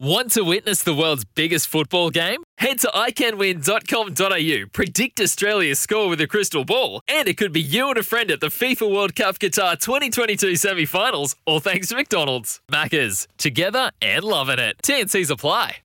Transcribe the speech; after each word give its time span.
Want 0.00 0.30
to 0.34 0.42
witness 0.42 0.84
the 0.84 0.94
world's 0.94 1.24
biggest 1.24 1.66
football 1.66 2.10
game? 2.10 2.44
Head 2.58 2.78
to 2.80 2.86
iCanWin.com.au, 2.94 4.68
predict 4.72 5.20
Australia's 5.20 5.80
score 5.80 6.08
with 6.08 6.20
a 6.20 6.28
crystal 6.28 6.64
ball, 6.64 7.00
and 7.08 7.26
it 7.26 7.36
could 7.36 7.52
be 7.52 7.60
you 7.60 7.88
and 7.88 7.98
a 7.98 8.04
friend 8.04 8.30
at 8.30 8.38
the 8.38 8.46
FIFA 8.46 8.94
World 8.94 9.16
Cup 9.16 9.40
Qatar 9.40 9.76
2022 9.76 10.54
semi 10.54 10.84
finals, 10.84 11.34
all 11.46 11.58
thanks 11.58 11.88
to 11.88 11.96
McDonald's. 11.96 12.60
Maccas, 12.70 13.26
together 13.38 13.90
and 14.00 14.22
loving 14.22 14.60
it. 14.60 14.76
TNC's 14.84 15.30
apply. 15.30 15.78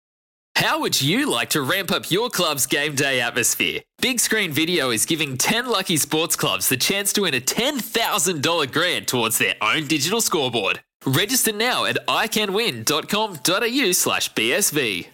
How 0.58 0.80
would 0.82 1.02
you 1.02 1.28
like 1.28 1.50
to 1.50 1.64
ramp 1.64 1.92
up 1.92 2.12
your 2.12 2.30
club's 2.30 2.68
game 2.68 2.94
day 2.94 3.20
atmosphere? 3.20 3.82
Big 4.00 4.20
Screen 4.20 4.52
Video 4.52 4.92
is 4.92 5.08
giving 5.08 5.40
10 5.40 5.66
lucky 5.66 5.98
sports 5.98 6.36
clubs 6.36 6.70
the 6.70 6.78
chance 6.78 7.14
to 7.14 7.22
win 7.22 7.34
a 7.34 7.42
$10,000 7.42 8.72
grant 8.72 9.08
towards 9.08 9.40
their 9.40 9.56
own 9.60 9.88
digital 9.88 10.22
scoreboard. 10.22 10.82
Register 11.06 11.52
now 11.52 11.86
at 11.86 11.98
iCanWin.com.au 12.08 13.92
slash 13.92 14.34
BSV. 14.34 15.08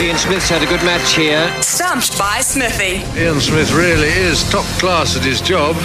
Ian 0.00 0.16
Smith's 0.16 0.48
had 0.48 0.62
a 0.62 0.66
good 0.66 0.82
match 0.82 1.14
here. 1.14 1.46
Stumped 1.62 2.18
by 2.18 2.40
Smithy. 2.40 3.02
Ian 3.20 3.38
Smith 3.38 3.70
really 3.72 4.08
is 4.08 4.42
top 4.50 4.64
class 4.78 5.14
at 5.14 5.22
his 5.22 5.42
job. 5.42 5.76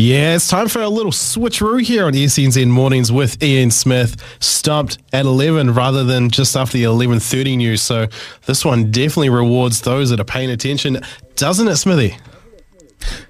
Yeah, 0.00 0.36
it's 0.36 0.48
time 0.48 0.68
for 0.68 0.80
a 0.80 0.88
little 0.88 1.12
switcheroo 1.12 1.82
here 1.82 2.06
on 2.06 2.12
SNZ 2.12 2.68
Mornings 2.68 3.10
with 3.10 3.42
Ian 3.42 3.70
Smith, 3.70 4.16
stumped 4.40 4.98
at 5.12 5.26
11 5.26 5.74
rather 5.74 6.04
than 6.04 6.30
just 6.30 6.56
after 6.56 6.78
the 6.78 6.84
11.30 6.84 7.56
news. 7.56 7.82
So 7.82 8.06
this 8.46 8.64
one 8.64 8.90
definitely 8.90 9.30
rewards 9.30 9.80
those 9.80 10.10
that 10.10 10.20
are 10.20 10.24
paying 10.24 10.50
attention, 10.50 11.00
doesn't 11.34 11.68
it, 11.68 11.76
Smithy? 11.76 12.16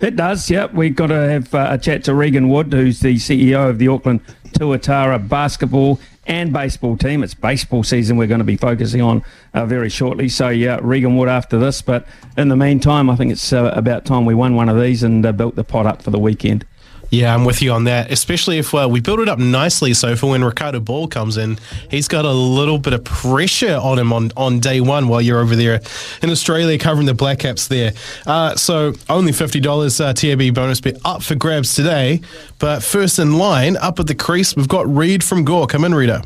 It 0.01 0.17
does, 0.17 0.51
yep. 0.51 0.73
We've 0.73 0.95
got 0.95 1.09
to 1.09 1.15
have 1.15 1.55
uh, 1.55 1.69
a 1.71 1.79
chat 1.79 2.05
to 2.05 2.15
Regan 2.15 2.49
Wood, 2.49 2.73
who's 2.73 3.01
the 3.01 3.17
CEO 3.17 3.69
of 3.69 3.79
the 3.79 3.89
Auckland 3.89 4.21
Tuatara 4.53 5.29
basketball 5.29 6.01
and 6.27 6.53
baseball 6.53 6.97
team. 6.97 7.23
It's 7.23 7.35
baseball 7.35 7.83
season 7.83 8.17
we're 8.17 8.27
going 8.27 8.39
to 8.39 8.45
be 8.45 8.57
focusing 8.57 9.01
on 9.01 9.25
uh, 9.55 9.67
very 9.67 9.89
shortly. 9.89 10.29
So, 10.29 10.49
yeah, 10.51 10.79
Regan 10.83 11.17
Wood 11.17 11.29
after 11.29 11.59
this. 11.59 11.83
But 11.83 12.07
in 12.37 12.49
the 12.49 12.57
meantime, 12.57 13.11
I 13.11 13.17
think 13.17 13.33
it's 13.33 13.53
uh, 13.53 13.73
about 13.75 14.05
time 14.05 14.25
we 14.25 14.35
won 14.35 14.55
one 14.55 14.69
of 14.69 14.81
these 14.81 15.03
and 15.03 15.25
uh, 15.25 15.33
built 15.33 15.55
the 15.57 15.65
pot 15.65 15.87
up 15.87 16.03
for 16.03 16.11
the 16.11 16.19
weekend. 16.19 16.65
Yeah, 17.11 17.34
I'm 17.34 17.47
with 17.47 17.62
you 17.62 17.73
on 17.73 17.84
that. 17.84 18.11
Especially 18.11 18.59
if 18.59 18.75
uh, 18.75 18.87
we 18.91 19.01
build 19.01 19.20
it 19.20 19.31
up 19.31 19.39
nicely, 19.39 19.95
so 19.95 20.14
for 20.14 20.28
when 20.28 20.45
Ricardo 20.45 20.78
Ball 20.78 21.09
comes 21.09 21.39
in, 21.39 21.59
he's 21.91 22.06
got 22.06 22.27
a 22.27 22.33
little 22.33 22.78
bit 22.78 22.92
of 22.92 23.03
pressure 23.03 23.77
on 23.77 23.98
him 23.98 24.12
on, 24.12 24.31
on 24.37 24.61
day 24.61 24.83
one 24.83 25.09
while 25.09 25.23
you're 25.23 25.41
over 25.41 25.56
there 25.56 25.81
in 26.23 26.28
Australia 26.28 26.78
covering 26.78 27.06
the 27.06 27.15
Black 27.15 27.39
Caps 27.39 27.69
there. 27.69 27.92
Uh, 28.27 28.55
so 28.56 28.92
only 29.09 29.33
fifty 29.33 29.59
dollars 29.59 30.00
uh, 30.03 30.12
TAB 30.12 30.53
bonus 30.55 30.83
bet 30.83 30.98
up 31.05 31.23
for 31.23 31.34
grabs 31.34 31.75
today. 31.75 32.20
But 32.59 32.83
first 32.83 33.19
in 33.19 33.39
line, 33.39 33.78
up 33.78 33.98
at 33.98 34.06
the 34.06 34.15
crease, 34.15 34.55
we've 34.55 34.69
got 34.69 34.87
Reed 34.87 35.25
from 35.25 35.45
Gore. 35.45 35.67
Come 35.67 35.84
in, 35.84 35.95
Reader. 35.95 36.20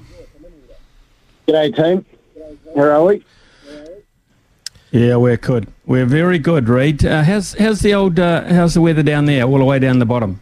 G'day, 1.47 1.77
team. 1.77 2.05
How 2.75 2.83
are 2.83 3.05
we? 3.05 3.25
Yeah, 4.91 5.17
we're 5.17 5.37
good. 5.37 5.69
We're 5.87 6.07
very 6.07 6.39
good, 6.39 6.69
Reed. 6.69 7.07
Uh, 7.07 7.23
how's 7.23 7.55
how's 7.55 7.81
the 7.81 7.95
old 7.95 8.19
uh, 8.19 8.45
how's 8.45 8.75
the 8.75 8.81
weather 8.81 9.05
down 9.05 9.27
there, 9.27 9.45
all 9.45 9.59
the 9.59 9.65
way 9.65 9.79
down 9.79 10.01
the 10.01 10.07
bottom? 10.07 10.41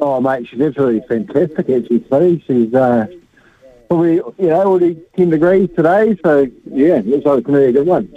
Oh, 0.00 0.20
mate, 0.20 0.46
she's 0.48 0.60
absolutely 0.60 1.02
fantastic, 1.08 1.58
actually, 1.70 2.00
Smitty. 2.00 2.46
She's 2.46 2.74
uh, 2.74 3.06
probably, 3.88 4.14
you 4.14 4.32
know, 4.38 4.62
already 4.62 5.02
10 5.16 5.30
degrees 5.30 5.68
today, 5.74 6.16
so, 6.24 6.46
yeah, 6.70 7.02
looks 7.04 7.26
like 7.26 7.38
it's 7.38 7.46
to 7.46 7.52
be 7.52 7.64
a 7.64 7.72
good 7.72 7.86
one. 7.86 8.12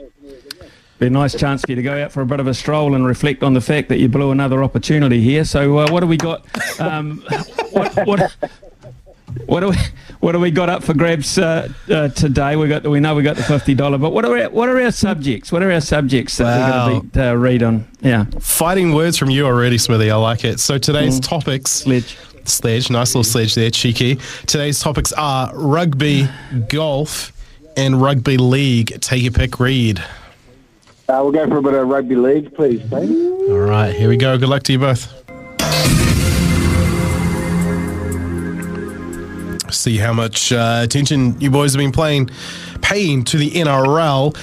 Be 0.99 1.07
a 1.07 1.09
nice 1.09 1.33
chance 1.35 1.63
for 1.63 1.71
you 1.71 1.75
to 1.75 1.81
go 1.81 2.03
out 2.03 2.11
for 2.11 2.21
a 2.21 2.25
bit 2.27 2.39
of 2.39 2.45
a 2.45 2.53
stroll 2.53 2.93
and 2.93 3.07
reflect 3.07 3.41
on 3.41 3.53
the 3.53 3.61
fact 3.61 3.89
that 3.89 3.97
you 3.97 4.07
blew 4.07 4.29
another 4.29 4.63
opportunity 4.63 5.19
here. 5.19 5.43
So, 5.43 5.79
uh, 5.79 5.91
what 5.91 6.01
do 6.01 6.07
we 6.07 6.17
got? 6.17 6.45
Um, 6.79 7.23
what, 7.71 8.07
what, 8.07 8.35
what 9.51 9.59
do 9.59 9.67
we 9.67 9.75
what 10.21 10.31
do 10.31 10.39
we 10.39 10.49
got 10.49 10.69
up 10.69 10.81
for 10.81 10.93
grabs 10.93 11.37
uh, 11.37 11.67
uh, 11.89 12.07
today? 12.07 12.55
We 12.55 12.69
got 12.69 12.87
we 12.87 13.01
know 13.01 13.15
we 13.15 13.21
got 13.21 13.35
the 13.35 13.43
fifty 13.43 13.73
dollar, 13.73 13.97
but 13.97 14.11
what 14.11 14.23
are 14.23 14.37
our, 14.37 14.49
what 14.49 14.69
are 14.69 14.79
our 14.81 14.91
subjects? 14.91 15.51
What 15.51 15.61
are 15.61 15.69
our 15.69 15.81
subjects 15.81 16.37
that 16.37 16.45
Wow. 16.71 16.85
we're 16.87 16.93
going 16.99 17.09
to 17.11 17.31
uh, 17.31 17.33
read 17.33 17.61
on? 17.61 17.85
Yeah, 17.99 18.25
Fighting 18.39 18.93
words 18.93 19.17
from 19.17 19.29
you 19.29 19.45
already, 19.45 19.77
Smithy. 19.77 20.09
I 20.09 20.15
like 20.15 20.45
it. 20.45 20.61
So 20.61 20.77
today's 20.77 21.19
topics. 21.19 21.69
sledge. 21.69 22.17
Sledge, 22.45 22.89
nice 22.89 23.09
little 23.09 23.25
sledge 23.25 23.53
there, 23.53 23.69
cheeky. 23.69 24.15
Today's 24.47 24.79
topics 24.79 25.11
are 25.13 25.51
rugby, 25.53 26.29
golf, 26.69 27.33
and 27.75 28.01
rugby 28.01 28.37
league. 28.37 29.01
Take 29.01 29.21
your 29.21 29.33
pick, 29.33 29.59
Reed. 29.59 29.99
Uh, 31.09 31.19
we'll 31.23 31.31
go 31.33 31.45
for 31.49 31.57
a 31.57 31.61
bit 31.61 31.73
of 31.73 31.89
rugby 31.89 32.15
league, 32.15 32.55
please, 32.55 32.89
mate. 32.89 33.09
All 33.49 33.57
right, 33.59 33.93
here 33.93 34.07
we 34.07 34.15
go. 34.15 34.37
Good 34.37 34.47
luck 34.47 34.63
to 34.63 34.71
you 34.71 34.79
both. 34.79 35.20
See 39.71 39.97
how 39.97 40.13
much 40.13 40.51
uh, 40.51 40.81
attention 40.83 41.39
you 41.39 41.49
boys 41.49 41.73
have 41.73 41.79
been 41.79 41.91
playing, 41.91 42.29
paying 42.81 43.23
to 43.25 43.37
the 43.37 43.49
NRL. 43.51 44.35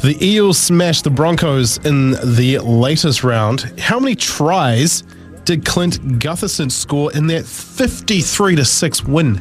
The 0.00 0.16
Eels 0.24 0.58
smashed 0.58 1.04
the 1.04 1.10
Broncos 1.10 1.78
in 1.78 2.12
the 2.12 2.58
latest 2.58 3.24
round. 3.24 3.62
How 3.78 3.98
many 3.98 4.14
tries 4.14 5.02
did 5.44 5.64
Clint 5.64 6.00
Gutherson 6.18 6.70
score 6.70 7.12
in 7.12 7.26
that 7.28 7.44
53 7.44 8.56
to 8.56 8.64
6 8.64 9.04
win? 9.04 9.40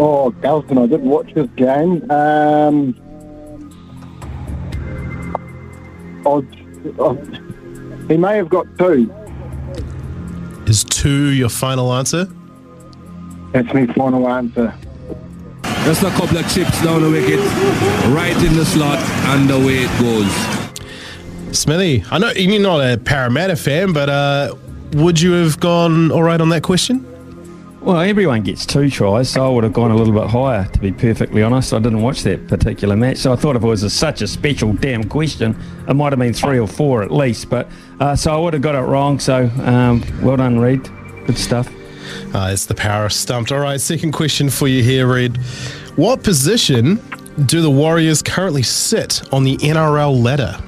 Oh, 0.00 0.30
Galton, 0.42 0.78
I 0.78 0.86
didn't 0.86 1.08
watch 1.08 1.34
this 1.34 1.48
game. 1.56 2.08
Um, 2.10 2.94
oh, 6.24 6.42
he 8.08 8.16
may 8.16 8.36
have 8.36 8.48
got 8.48 8.66
two. 8.78 9.12
Is 10.66 10.84
two 10.84 11.30
your 11.30 11.48
final 11.48 11.92
answer? 11.92 12.28
That's 13.52 13.72
my 13.72 13.86
final 13.86 14.28
answer. 14.28 14.74
Just 15.84 16.02
a 16.02 16.10
couple 16.10 16.36
of 16.36 16.52
chips 16.52 16.82
down 16.82 17.02
the 17.02 17.10
wicket, 17.10 17.40
right 18.12 18.36
in 18.44 18.54
the 18.54 18.64
slot, 18.64 18.98
and 19.28 19.50
away 19.50 19.84
it 19.84 20.00
goes. 20.00 21.56
Smithy, 21.56 22.04
I 22.10 22.18
know 22.18 22.30
you're 22.32 22.60
not 22.60 22.80
a 22.80 22.98
Parramatta 22.98 23.56
fan, 23.56 23.92
but 23.92 24.10
uh, 24.10 24.54
would 24.92 25.20
you 25.20 25.32
have 25.32 25.58
gone 25.60 26.10
all 26.10 26.22
right 26.22 26.40
on 26.40 26.50
that 26.50 26.62
question? 26.62 27.04
Well, 27.80 28.00
everyone 28.00 28.42
gets 28.42 28.66
two 28.66 28.90
tries, 28.90 29.30
so 29.30 29.46
I 29.46 29.48
would 29.48 29.64
have 29.64 29.72
gone 29.72 29.90
a 29.90 29.96
little 29.96 30.12
bit 30.12 30.28
higher. 30.28 30.66
To 30.66 30.78
be 30.78 30.92
perfectly 30.92 31.42
honest, 31.42 31.72
I 31.72 31.78
didn't 31.78 32.02
watch 32.02 32.22
that 32.24 32.46
particular 32.48 32.96
match, 32.96 33.18
so 33.18 33.32
I 33.32 33.36
thought 33.36 33.56
if 33.56 33.62
it 33.62 33.66
was 33.66 33.82
a, 33.82 33.88
such 33.88 34.20
a 34.20 34.26
special 34.26 34.74
damn 34.74 35.04
question, 35.04 35.56
it 35.88 35.94
might 35.94 36.12
have 36.12 36.18
been 36.18 36.34
three 36.34 36.58
or 36.58 36.68
four 36.68 37.02
at 37.02 37.10
least. 37.10 37.48
But 37.48 37.70
uh, 37.98 38.14
so 38.14 38.34
I 38.34 38.36
would 38.36 38.52
have 38.52 38.62
got 38.62 38.74
it 38.74 38.80
wrong. 38.80 39.18
So 39.18 39.50
um, 39.62 40.04
well 40.20 40.36
done, 40.36 40.58
Reed. 40.58 40.86
Good 41.26 41.38
stuff. 41.38 41.72
Uh, 42.34 42.50
it's 42.52 42.66
the 42.66 42.74
power 42.74 43.06
of 43.06 43.12
stumped. 43.12 43.52
All 43.52 43.60
right, 43.60 43.80
second 43.80 44.12
question 44.12 44.50
for 44.50 44.68
you 44.68 44.82
here, 44.82 45.06
Red. 45.06 45.36
What 45.96 46.22
position 46.22 47.00
do 47.46 47.60
the 47.60 47.70
Warriors 47.70 48.22
currently 48.22 48.62
sit 48.62 49.22
on 49.32 49.44
the 49.44 49.56
NRL 49.58 50.22
ladder? 50.22 50.58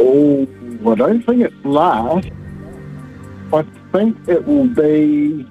Oh, 0.00 0.46
I 0.90 0.94
don't 0.94 1.22
think 1.24 1.42
it's 1.42 1.64
last. 1.64 2.28
I 3.52 3.64
think 3.92 4.16
it 4.28 4.46
will 4.46 4.66
be 4.66 5.46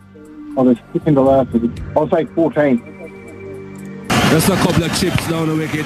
on 0.58 0.68
the 0.68 0.80
second 0.94 1.16
to 1.16 1.22
last. 1.22 1.50
I'll 1.96 2.10
say 2.10 2.26
14. 2.26 4.08
Just 4.30 4.50
a 4.50 4.56
couple 4.56 4.84
of 4.84 5.00
chips 5.00 5.28
down 5.30 5.48
the 5.48 5.56
wicket, 5.56 5.86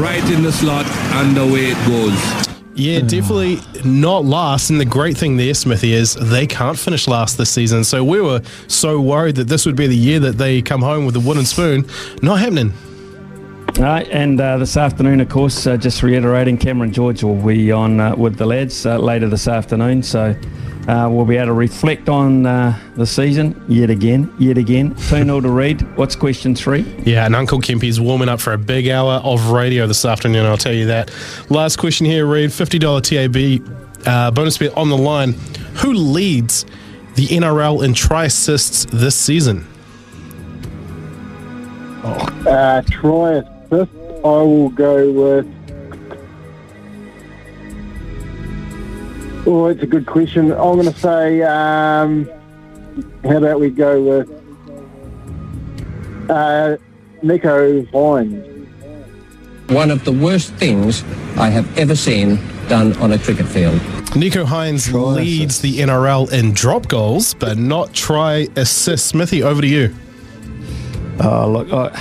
right 0.00 0.24
in 0.32 0.42
the 0.42 0.52
slot, 0.52 0.86
and 0.86 1.36
away 1.36 1.66
it 1.66 1.86
goes. 1.86 2.47
Yeah, 2.78 3.00
definitely 3.00 3.58
not 3.84 4.24
last. 4.24 4.70
And 4.70 4.80
the 4.80 4.84
great 4.84 5.16
thing 5.16 5.36
there, 5.36 5.52
Smithy, 5.52 5.94
is 5.94 6.14
they 6.14 6.46
can't 6.46 6.78
finish 6.78 7.08
last 7.08 7.36
this 7.36 7.50
season. 7.50 7.82
So 7.82 8.04
we 8.04 8.20
were 8.20 8.40
so 8.68 9.00
worried 9.00 9.34
that 9.34 9.48
this 9.48 9.66
would 9.66 9.74
be 9.74 9.88
the 9.88 9.96
year 9.96 10.20
that 10.20 10.38
they 10.38 10.62
come 10.62 10.80
home 10.80 11.04
with 11.04 11.16
a 11.16 11.20
wooden 11.20 11.44
spoon. 11.44 11.88
Not 12.22 12.38
happening. 12.38 12.72
All 13.78 13.84
right, 13.84 14.08
and 14.10 14.40
uh, 14.40 14.58
this 14.58 14.76
afternoon, 14.76 15.20
of 15.20 15.28
course, 15.28 15.66
uh, 15.66 15.76
just 15.76 16.02
reiterating, 16.04 16.56
Cameron 16.56 16.92
George 16.92 17.24
will 17.24 17.34
be 17.34 17.72
on 17.72 17.98
uh, 17.98 18.14
with 18.16 18.36
the 18.36 18.46
lads 18.46 18.86
uh, 18.86 18.96
later 18.96 19.28
this 19.28 19.48
afternoon. 19.48 20.02
So 20.04 20.36
uh, 20.88 21.06
we'll 21.10 21.26
be 21.26 21.36
able 21.36 21.48
to 21.48 21.52
reflect 21.52 22.08
on 22.08 22.46
uh, 22.46 22.76
the 22.96 23.06
season 23.06 23.62
yet 23.68 23.90
again, 23.90 24.34
yet 24.38 24.56
again. 24.56 24.94
2 24.94 25.24
0 25.24 25.40
to 25.42 25.50
Reed. 25.50 25.82
What's 25.96 26.16
question 26.16 26.54
three? 26.54 26.80
Yeah, 27.04 27.26
and 27.26 27.36
Uncle 27.36 27.60
Kempy's 27.60 28.00
warming 28.00 28.30
up 28.30 28.40
for 28.40 28.54
a 28.54 28.58
big 28.58 28.88
hour 28.88 29.20
of 29.22 29.50
radio 29.50 29.86
this 29.86 30.06
afternoon, 30.06 30.46
I'll 30.46 30.56
tell 30.56 30.72
you 30.72 30.86
that. 30.86 31.10
Last 31.50 31.76
question 31.76 32.06
here, 32.06 32.26
Reed 32.26 32.48
$50 32.48 33.02
TAB 33.02 34.06
uh, 34.06 34.30
bonus 34.30 34.56
bet 34.56 34.74
on 34.78 34.88
the 34.88 34.96
line. 34.96 35.32
Who 35.82 35.92
leads 35.92 36.64
the 37.16 37.26
NRL 37.26 37.84
in 37.84 37.92
try 37.92 38.24
assists 38.24 38.86
this 38.86 39.14
season? 39.14 39.66
Uh, 42.02 42.82
try 42.90 43.32
assist. 43.32 43.92
I 44.24 44.42
will 44.42 44.70
go 44.70 45.10
with. 45.12 45.57
Oh, 49.50 49.64
it's 49.68 49.82
a 49.82 49.86
good 49.86 50.04
question. 50.04 50.52
I'm 50.52 50.78
going 50.78 50.92
to 50.92 51.00
say. 51.00 51.40
Um, 51.40 52.30
how 53.24 53.38
about 53.38 53.58
we 53.58 53.70
go 53.70 54.02
with 54.02 54.28
uh, 56.28 56.76
Nicho 57.22 57.88
Hynes? 57.90 59.70
One 59.70 59.90
of 59.90 60.04
the 60.04 60.12
worst 60.12 60.52
things 60.56 61.02
I 61.38 61.48
have 61.48 61.78
ever 61.78 61.96
seen 61.96 62.38
done 62.68 62.94
on 62.98 63.12
a 63.12 63.18
cricket 63.18 63.46
field. 63.48 63.80
Nicho 64.12 64.44
Hynes 64.44 64.92
leads 64.92 65.62
the 65.62 65.78
NRL 65.78 66.30
in 66.30 66.52
drop 66.52 66.86
goals, 66.88 67.32
but 67.32 67.56
not 67.56 67.94
try 67.94 68.48
assists. 68.54 69.08
Smithy, 69.08 69.42
over 69.42 69.62
to 69.62 69.66
you. 69.66 69.94
Oh, 71.20 71.50
look, 71.50 71.72
I, 71.72 71.98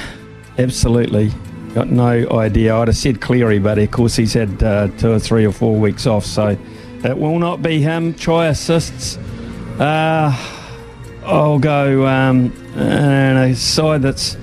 absolutely. 0.57 1.31
Got 1.73 1.87
no 1.87 2.29
idea. 2.29 2.75
I'd 2.75 2.89
have 2.89 2.97
said 2.97 3.21
Cleary, 3.21 3.59
but 3.59 3.77
of 3.77 3.89
course 3.91 4.17
he's 4.17 4.33
had 4.33 4.61
uh, 4.61 4.89
two 4.97 5.13
or 5.13 5.19
three 5.19 5.45
or 5.45 5.53
four 5.53 5.79
weeks 5.79 6.05
off, 6.05 6.25
so 6.25 6.57
it 7.03 7.17
will 7.17 7.39
not 7.39 7.61
be 7.61 7.81
him. 7.81 8.13
Try 8.13 8.47
assists. 8.47 9.17
Uh, 9.79 10.35
I'll 11.23 11.59
go 11.59 12.07
um, 12.07 12.51
and 12.75 13.51
a 13.51 13.55
side 13.55 14.01
that's 14.01 14.37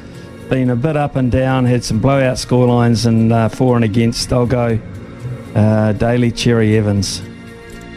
been 0.48 0.70
a 0.70 0.76
bit 0.76 0.96
up 0.96 1.16
and 1.16 1.32
down, 1.32 1.64
had 1.64 1.82
some 1.82 1.98
blowout 1.98 2.36
scorelines 2.36 3.06
and 3.06 3.32
uh, 3.32 3.48
for 3.48 3.76
and 3.76 3.84
against. 3.84 4.32
I'll 4.32 4.46
go 4.46 4.78
uh, 5.54 5.92
Daly 5.92 6.30
Cherry 6.30 6.76
Evans. 6.76 7.20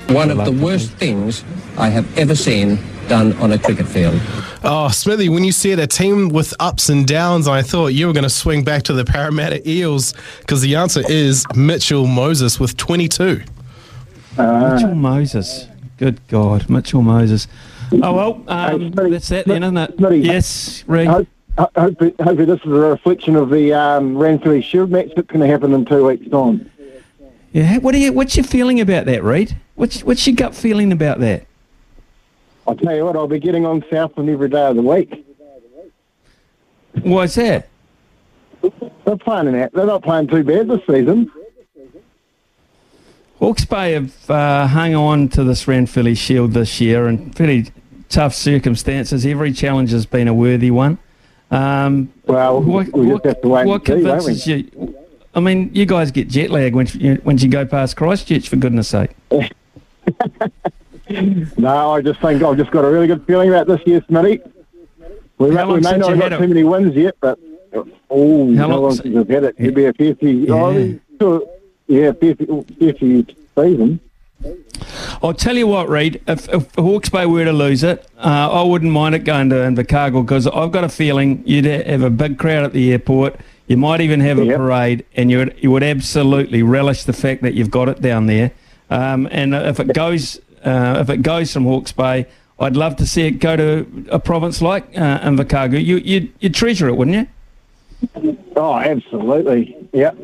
One 0.10 0.32
of 0.32 0.44
the 0.46 0.52
worst 0.52 0.92
things 0.92 1.44
I 1.78 1.90
have 1.90 2.18
ever 2.18 2.36
seen 2.36 2.80
done 3.08 3.34
on 3.34 3.52
a 3.52 3.60
cricket 3.60 3.88
field. 3.88 4.20
Oh, 4.64 4.90
Smithy, 4.90 5.30
when 5.30 5.44
you 5.44 5.52
said 5.52 5.80
a 5.80 5.88
team 5.88 6.30
with 6.30 6.54
ups 6.60 6.90
and 6.90 7.08
downs, 7.08 7.48
I 7.48 7.62
thought 7.62 7.88
you 7.88 8.08
were 8.08 8.14
going 8.14 8.24
to 8.24 8.30
swing 8.30 8.64
back 8.64 8.84
to 8.84 8.94
the 8.94 9.06
Parramatta 9.06 9.70
Eels 9.70 10.14
because 10.40 10.62
the 10.62 10.76
answer 10.76 11.04
is 11.08 11.46
Mitchell 11.56 12.08
Moses 12.08 12.60
with 12.60 12.76
22. 12.78 13.44
Mitchell 14.38 14.96
Moses. 14.96 15.68
Good 15.98 16.26
God, 16.28 16.70
Mitchell 16.70 17.02
Moses. 17.02 17.48
Oh, 17.92 18.14
well, 18.14 18.44
um, 18.48 18.92
that's 18.92 19.30
that 19.30 19.46
then, 19.46 19.64
isn't 19.64 19.78
it? 19.78 20.24
Yes, 20.24 20.84
Reed. 20.88 21.08
Hope, 21.08 21.28
ho- 21.58 21.72
hopefully, 21.76 22.14
hopefully 22.20 22.46
this 22.46 22.60
is 22.60 22.66
a 22.66 22.70
reflection 22.70 23.36
of 23.36 23.50
the 23.50 23.74
um, 23.74 24.16
Ranfurly 24.16 24.64
Shield 24.64 24.92
match 24.92 25.10
that's 25.16 25.28
going 25.28 25.40
to 25.40 25.48
happen 25.48 25.74
in 25.74 25.86
two 25.86 26.06
weeks' 26.06 26.30
time. 26.30 26.70
Yeah, 27.54 27.78
what 27.78 27.96
are 27.96 27.98
you, 27.98 28.14
what's 28.14 28.36
your 28.36 28.44
feeling 28.44 28.80
about 28.82 29.06
that, 29.06 29.24
Reed? 29.24 29.56
What's, 29.76 30.04
what's 30.04 30.28
your 30.28 30.36
gut 30.36 30.54
feeling 30.54 30.92
about 30.92 31.20
that? 31.20 31.48
I'll 32.68 32.76
tell 32.76 32.96
you 32.96 33.06
what, 33.06 33.16
I'll 33.16 33.28
be 33.28 33.40
getting 33.40 33.66
on 33.66 33.84
Southland 33.90 34.30
every 34.30 34.50
day 34.50 34.66
of 34.66 34.76
the 34.76 34.82
week. 34.82 35.26
Why's 37.02 37.36
that? 37.36 37.70
They're 39.06 39.18
playing 39.18 39.54
that. 39.54 39.72
They're 39.72 39.86
not 39.86 40.04
playing 40.04 40.28
too 40.28 40.44
bad 40.44 40.68
this 40.68 40.82
season. 40.86 41.32
Hawke's 43.40 43.66
Bay 43.66 43.94
have 43.94 44.30
uh, 44.30 44.68
hung 44.68 44.96
on 44.96 45.30
to 45.30 45.44
this 45.44 45.66
Ranfurly 45.66 46.18
Shield 46.18 46.54
this 46.54 46.82
year 46.82 47.08
in 47.08 47.30
pretty 47.32 47.72
tough 48.10 48.34
circumstances. 48.34 49.26
Every 49.26 49.52
challenge 49.54 49.92
has 49.92 50.06
been 50.06 50.28
a 50.28 50.34
worthy 50.34 50.72
one. 50.72 50.98
Um, 51.52 52.12
Well, 52.26 52.62
what, 52.62 52.92
we 52.94 53.08
just 53.10 53.26
have 53.26 53.42
to 53.42 53.48
wait 53.48 53.68
what 53.68 53.88
and 53.90 54.00
see, 54.02 54.06
won't 54.06 54.24
we? 54.26 54.26
convinces 54.26 54.48
you? 54.48 54.96
I 55.36 55.40
mean, 55.40 55.70
you 55.74 55.86
guys 55.86 56.10
get 56.12 56.28
jet 56.30 56.50
lag 56.50 56.74
when 56.74 56.88
you, 56.94 57.16
when 57.24 57.38
you 57.38 57.48
go 57.48 57.64
past 57.66 57.96
Christchurch, 57.96 58.50
for 58.50 58.56
goodness 58.56 58.88
sake. 58.90 59.12
No, 61.58 61.92
I 61.94 62.02
just 62.02 62.20
think 62.20 62.44
I've 62.44 62.58
just 62.58 62.70
got 62.70 62.84
a 62.84 62.90
really 62.90 63.08
good 63.08 63.26
feeling 63.26 63.48
about 63.48 63.66
this 63.66 63.80
year, 63.86 64.02
Smitty. 64.02 64.42
We, 65.38 65.52
may- 65.52 65.64
we 65.66 65.80
may 65.80 65.96
not 65.98 66.10
have 66.10 66.20
had 66.20 66.20
got 66.20 66.32
it? 66.34 66.38
too 66.40 66.48
many 66.50 66.64
wins 66.66 66.96
yet, 66.98 67.16
but 67.22 67.40
oh, 68.10 68.54
How 68.56 68.64
how 68.64 68.68
long 68.68 68.82
long 68.84 68.92
since- 68.92 69.16
we've 69.16 69.30
had 69.30 69.46
it? 69.46 69.56
It'll 69.58 69.74
be 69.74 69.86
a 69.86 69.94
50, 69.94 70.30
Yeah. 70.32 70.98
oh, 71.22 71.50
yeah, 71.88 72.12
50, 72.12 72.64
50 72.80 73.36
season. 73.56 74.00
I'll 75.24 75.34
tell 75.34 75.58
you 75.58 75.68
what, 75.68 75.90
Reed. 75.90 76.22
If, 76.28 76.48
if 76.50 76.74
Hawke's 76.76 77.10
Bay 77.10 77.26
were 77.26 77.44
to 77.44 77.54
lose 77.54 77.84
it, 77.84 78.08
uh, 78.18 78.50
I 78.52 78.62
wouldn't 78.62 78.92
mind 78.92 79.16
it 79.16 79.20
going 79.20 79.50
to 79.50 79.56
Invercargill 79.56 80.24
because 80.24 80.48
I've 80.48 80.72
got 80.72 80.84
a 80.84 80.90
feeling 80.90 81.44
you'd 81.46 81.66
have 81.66 82.04
a 82.04 82.10
big 82.10 82.38
crowd 82.38 82.64
at 82.64 82.74
the 82.74 82.92
airport. 82.92 83.40
You 83.68 83.78
might 83.78 84.00
even 84.00 84.22
have 84.22 84.38
a 84.40 84.46
parade, 84.46 85.06
and 85.16 85.30
you 85.30 85.40
would, 85.40 85.58
you 85.60 85.72
would 85.72 85.84
absolutely 85.84 86.64
relish 86.64 87.04
the 87.04 87.14
fact 87.14 87.42
that 87.42 87.54
you've 87.54 87.72
got 87.72 87.90
it 87.90 88.02
down 88.02 88.28
there. 88.28 88.52
Um, 88.90 89.28
and 89.32 89.54
if 89.54 89.80
it 89.80 89.94
goes, 89.94 90.40
uh, 90.64 91.00
if 91.02 91.10
it 91.10 91.22
goes 91.22 91.52
from 91.52 91.66
Hawke's 91.66 91.92
Bay, 91.92 92.28
I'd 92.60 92.78
love 92.78 92.96
to 92.98 93.06
see 93.06 93.28
it 93.28 93.32
go 93.32 93.56
to 93.56 94.06
a 94.10 94.20
province 94.20 94.62
like 94.62 94.86
uh, 94.98 95.20
Invercargill. 95.20 95.84
You, 95.84 95.98
you'd, 95.98 96.34
you'd 96.40 96.54
treasure 96.54 96.88
it, 96.88 96.96
wouldn't 96.96 97.18
you? 97.18 98.38
Oh, 98.56 98.76
absolutely. 98.76 99.76
Yep. 99.92 100.18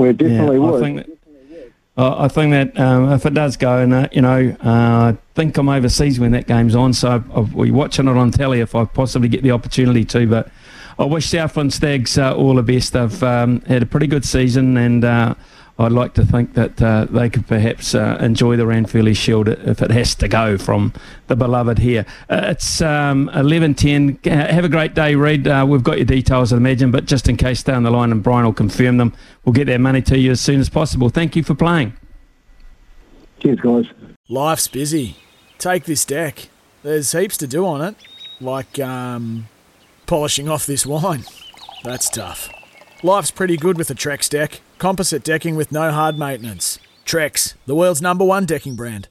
We 0.00 0.12
definitely 0.12 0.56
I 0.56 0.58
would. 0.58 0.80
think 0.80 0.96
that, 0.96 1.72
I 1.96 2.24
I 2.24 2.28
think 2.28 2.52
that 2.52 2.80
um, 2.80 3.12
if 3.12 3.26
it 3.26 3.34
does 3.34 3.56
go, 3.56 3.78
and 3.78 3.92
uh, 3.92 4.08
you 4.12 4.22
know, 4.22 4.56
uh, 4.64 5.12
I 5.12 5.16
think 5.34 5.56
I'm 5.58 5.68
overseas 5.68 6.18
when 6.18 6.32
that 6.32 6.46
game's 6.46 6.74
on, 6.74 6.94
so 6.94 7.22
I'll 7.34 7.44
be 7.44 7.70
watching 7.70 8.08
it 8.08 8.16
on 8.16 8.30
telly 8.30 8.60
if 8.60 8.74
I 8.74 8.84
possibly 8.84 9.28
get 9.28 9.42
the 9.42 9.50
opportunity 9.50 10.04
to. 10.06 10.26
But 10.26 10.50
I 10.98 11.04
wish 11.04 11.26
Southland 11.26 11.72
Stags 11.72 12.16
uh, 12.16 12.34
all 12.34 12.54
the 12.54 12.62
best. 12.62 12.94
They've 12.94 13.22
um, 13.22 13.60
had 13.62 13.82
a 13.82 13.86
pretty 13.86 14.06
good 14.06 14.24
season, 14.24 14.76
and 14.76 15.04
uh, 15.04 15.34
I'd 15.80 15.92
like 15.92 16.12
to 16.14 16.26
think 16.26 16.52
that 16.54 16.82
uh, 16.82 17.06
they 17.06 17.30
could 17.30 17.46
perhaps 17.46 17.94
uh, 17.94 18.18
enjoy 18.20 18.56
the 18.56 18.64
Ranfurly 18.64 19.16
Shield 19.16 19.48
if 19.48 19.80
it 19.80 19.90
has 19.90 20.14
to 20.16 20.28
go 20.28 20.58
from 20.58 20.92
the 21.28 21.34
beloved 21.34 21.78
here. 21.78 22.04
Uh, 22.28 22.48
it's 22.48 22.82
um, 22.82 23.30
11.10. 23.32 24.26
Uh, 24.26 24.52
Have 24.52 24.66
a 24.66 24.68
great 24.68 24.94
day, 24.94 25.14
Reed. 25.14 25.48
Uh, 25.48 25.64
we've 25.66 25.82
got 25.82 25.96
your 25.96 26.04
details, 26.04 26.52
I 26.52 26.58
imagine, 26.58 26.90
but 26.90 27.06
just 27.06 27.30
in 27.30 27.38
case, 27.38 27.60
stay 27.60 27.72
on 27.72 27.82
the 27.82 27.90
line 27.90 28.12
and 28.12 28.22
Brian 28.22 28.44
will 28.44 28.52
confirm 28.52 28.98
them. 28.98 29.14
We'll 29.44 29.54
get 29.54 29.68
that 29.68 29.80
money 29.80 30.02
to 30.02 30.18
you 30.18 30.32
as 30.32 30.40
soon 30.42 30.60
as 30.60 30.68
possible. 30.68 31.08
Thank 31.08 31.34
you 31.34 31.42
for 31.42 31.54
playing. 31.54 31.94
Cheers, 33.38 33.60
guys. 33.60 33.86
Life's 34.28 34.68
busy. 34.68 35.16
Take 35.56 35.84
this 35.84 36.04
deck. 36.04 36.48
There's 36.82 37.12
heaps 37.12 37.38
to 37.38 37.46
do 37.46 37.64
on 37.64 37.80
it, 37.80 37.96
like 38.38 38.78
um, 38.78 39.48
polishing 40.04 40.46
off 40.46 40.66
this 40.66 40.84
wine. 40.84 41.24
That's 41.84 42.10
tough. 42.10 42.50
Life's 43.02 43.30
pretty 43.30 43.56
good 43.56 43.78
with 43.78 43.90
a 43.90 43.94
Trex 43.94 44.28
deck. 44.28 44.60
Composite 44.80 45.22
decking 45.22 45.56
with 45.56 45.70
no 45.70 45.90
hard 45.92 46.18
maintenance. 46.18 46.78
Trex, 47.04 47.52
the 47.66 47.74
world's 47.74 48.00
number 48.00 48.24
one 48.24 48.46
decking 48.46 48.76
brand. 48.76 49.08